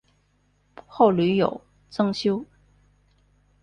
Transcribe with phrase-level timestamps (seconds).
[0.87, 2.43] 后屡有增修。